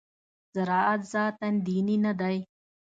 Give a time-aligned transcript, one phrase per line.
[0.55, 2.37] زراعت ذاتاً دیني نه دی.